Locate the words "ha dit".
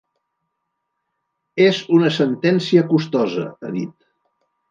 3.69-3.95